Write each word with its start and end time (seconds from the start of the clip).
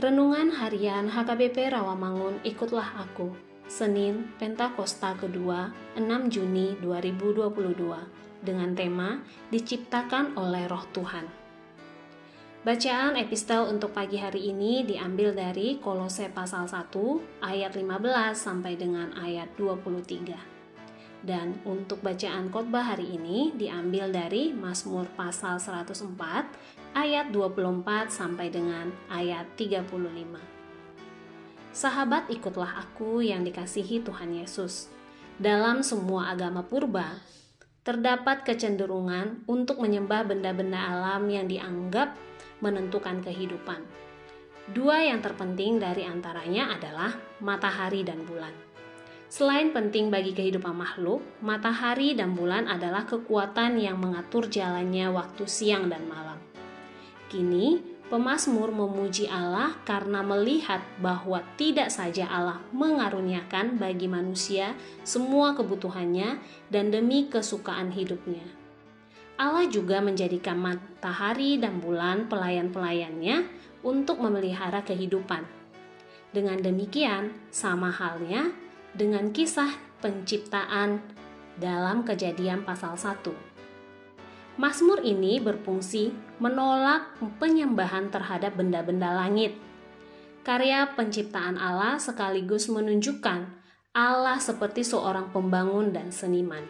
Renungan 0.00 0.48
Harian 0.56 1.12
HKBP 1.12 1.76
Rawamangun 1.76 2.40
Ikutlah 2.40 3.04
Aku 3.04 3.36
Senin 3.68 4.32
Pentakosta 4.40 5.12
kedua 5.12 5.68
6 5.92 6.08
Juni 6.32 6.72
2022 6.80 8.40
dengan 8.40 8.72
tema 8.72 9.20
Diciptakan 9.52 10.40
oleh 10.40 10.64
Roh 10.72 10.88
Tuhan 10.96 11.28
Bacaan 12.64 13.20
epistel 13.20 13.68
untuk 13.68 13.92
pagi 13.92 14.16
hari 14.16 14.48
ini 14.48 14.88
diambil 14.88 15.36
dari 15.36 15.76
Kolose 15.76 16.32
pasal 16.32 16.64
1 16.64 17.44
ayat 17.44 17.76
15 17.76 17.92
sampai 18.32 18.80
dengan 18.80 19.12
ayat 19.20 19.52
23. 19.60 20.59
Dan 21.20 21.60
untuk 21.68 22.00
bacaan 22.00 22.48
khotbah 22.48 22.96
hari 22.96 23.20
ini 23.20 23.52
diambil 23.52 24.08
dari 24.08 24.56
Mazmur 24.56 25.04
pasal 25.12 25.60
104 25.60 26.96
ayat 26.96 27.28
24 27.28 28.08
sampai 28.08 28.48
dengan 28.48 28.88
ayat 29.12 29.44
35. 29.60 30.60
Sahabat 31.70 32.32
ikutlah 32.32 32.82
aku 32.82 33.20
yang 33.20 33.44
dikasihi 33.44 34.00
Tuhan 34.00 34.32
Yesus. 34.32 34.88
Dalam 35.36 35.84
semua 35.84 36.32
agama 36.32 36.64
purba, 36.64 37.20
terdapat 37.84 38.44
kecenderungan 38.44 39.44
untuk 39.48 39.80
menyembah 39.80 40.24
benda-benda 40.24 40.76
alam 40.76 41.24
yang 41.28 41.48
dianggap 41.48 42.16
menentukan 42.60 43.24
kehidupan. 43.24 43.80
Dua 44.70 45.02
yang 45.02 45.24
terpenting 45.24 45.80
dari 45.80 46.04
antaranya 46.04 46.76
adalah 46.76 47.16
matahari 47.40 48.04
dan 48.04 48.22
bulan. 48.28 48.69
Selain 49.30 49.70
penting 49.70 50.10
bagi 50.10 50.34
kehidupan 50.34 50.74
makhluk, 50.74 51.22
matahari 51.38 52.18
dan 52.18 52.34
bulan 52.34 52.66
adalah 52.66 53.06
kekuatan 53.06 53.78
yang 53.78 54.02
mengatur 54.02 54.50
jalannya 54.50 55.06
waktu 55.06 55.46
siang 55.46 55.86
dan 55.86 56.02
malam. 56.10 56.34
Kini, 57.30 57.78
pemazmur 58.10 58.74
memuji 58.74 59.30
Allah 59.30 59.78
karena 59.86 60.26
melihat 60.26 60.82
bahwa 60.98 61.46
tidak 61.54 61.94
saja 61.94 62.26
Allah 62.26 62.58
mengaruniakan 62.74 63.78
bagi 63.78 64.10
manusia 64.10 64.74
semua 65.06 65.54
kebutuhannya 65.54 66.42
dan 66.66 66.90
demi 66.90 67.30
kesukaan 67.30 67.94
hidupnya. 67.94 68.42
Allah 69.38 69.70
juga 69.70 70.02
menjadikan 70.02 70.58
matahari 70.58 71.54
dan 71.54 71.78
bulan 71.78 72.26
pelayan-pelayannya 72.26 73.46
untuk 73.86 74.18
memelihara 74.18 74.82
kehidupan. 74.82 75.46
Dengan 76.34 76.58
demikian, 76.58 77.30
sama 77.54 77.94
halnya 77.94 78.69
dengan 78.90 79.30
kisah 79.30 79.70
penciptaan 80.02 80.98
dalam 81.54 82.02
kejadian 82.02 82.66
pasal 82.66 82.98
1. 82.98 83.22
Mazmur 84.58 85.00
ini 85.06 85.38
berfungsi 85.38 86.10
menolak 86.42 87.16
penyembahan 87.38 88.10
terhadap 88.10 88.58
benda-benda 88.58 89.14
langit. 89.14 89.54
Karya 90.42 90.90
penciptaan 90.98 91.60
Allah 91.60 92.00
sekaligus 92.02 92.66
menunjukkan 92.66 93.46
Allah 93.94 94.38
seperti 94.42 94.82
seorang 94.82 95.30
pembangun 95.30 95.94
dan 95.94 96.10
seniman. 96.10 96.66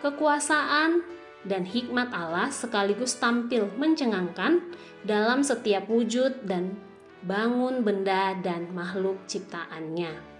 Kekuasaan 0.00 1.02
dan 1.42 1.66
hikmat 1.66 2.14
Allah 2.14 2.50
sekaligus 2.54 3.18
tampil 3.18 3.66
mencengangkan 3.74 4.62
dalam 5.02 5.42
setiap 5.42 5.90
wujud 5.90 6.46
dan 6.46 6.78
bangun 7.26 7.82
benda 7.82 8.34
dan 8.38 8.70
makhluk 8.74 9.18
ciptaannya 9.26 10.31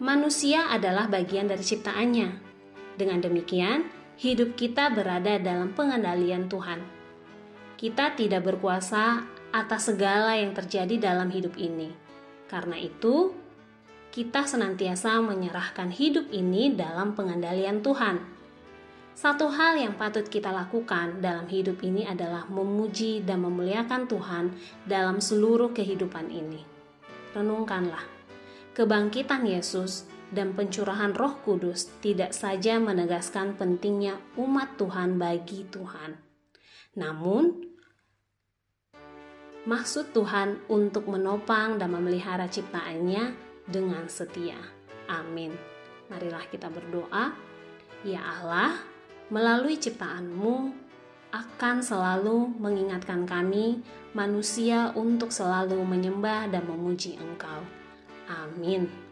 manusia 0.00 0.72
adalah 0.72 1.06
bagian 1.06 1.46
dari 1.46 1.60
ciptaannya. 1.60 2.28
Dengan 2.96 3.20
demikian, 3.20 3.84
hidup 4.16 4.56
kita 4.56 4.88
berada 4.96 5.36
dalam 5.36 5.76
pengendalian 5.76 6.48
Tuhan. 6.48 6.80
Kita 7.76 8.16
tidak 8.16 8.48
berkuasa 8.48 9.24
atas 9.52 9.92
segala 9.92 10.40
yang 10.40 10.56
terjadi 10.56 11.12
dalam 11.12 11.28
hidup 11.28 11.52
ini. 11.60 11.92
Karena 12.48 12.80
itu, 12.80 13.36
kita 14.10 14.48
senantiasa 14.48 15.20
menyerahkan 15.20 15.92
hidup 15.92 16.32
ini 16.32 16.72
dalam 16.72 17.12
pengendalian 17.12 17.84
Tuhan. 17.84 18.40
Satu 19.12 19.52
hal 19.52 19.76
yang 19.76 20.00
patut 20.00 20.24
kita 20.24 20.48
lakukan 20.48 21.20
dalam 21.20 21.44
hidup 21.44 21.76
ini 21.84 22.08
adalah 22.08 22.48
memuji 22.48 23.20
dan 23.20 23.44
memuliakan 23.44 24.08
Tuhan 24.08 24.44
dalam 24.88 25.20
seluruh 25.20 25.76
kehidupan 25.76 26.32
ini. 26.32 26.64
Renungkanlah 27.36 28.19
kebangkitan 28.80 29.44
Yesus 29.44 30.08
dan 30.32 30.56
pencurahan 30.56 31.12
Roh 31.12 31.36
Kudus 31.44 31.92
tidak 32.00 32.32
saja 32.32 32.80
menegaskan 32.80 33.52
pentingnya 33.60 34.16
umat 34.40 34.80
Tuhan 34.80 35.20
bagi 35.20 35.68
Tuhan, 35.68 36.16
namun 36.96 37.60
maksud 39.68 40.16
Tuhan 40.16 40.64
untuk 40.72 41.12
menopang 41.12 41.76
dan 41.76 41.92
memelihara 41.92 42.48
ciptaannya 42.48 43.36
dengan 43.68 44.08
setia. 44.08 44.56
Amin. 45.12 45.52
Marilah 46.08 46.48
kita 46.48 46.72
berdoa. 46.72 47.36
Ya 48.00 48.24
Allah, 48.24 48.80
melalui 49.28 49.76
ciptaanmu 49.76 50.72
akan 51.36 51.84
selalu 51.84 52.56
mengingatkan 52.56 53.28
kami 53.28 53.84
manusia 54.16 54.88
untuk 54.96 55.28
selalu 55.28 55.84
menyembah 55.84 56.48
dan 56.48 56.64
memuji 56.64 57.20
Engkau. 57.20 57.79
Amin. 58.30 59.09